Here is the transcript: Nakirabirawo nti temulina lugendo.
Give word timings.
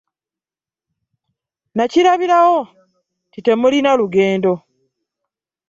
Nakirabirawo 1.75 2.59
nti 3.29 3.39
temulina 3.45 3.91
lugendo. 3.99 4.53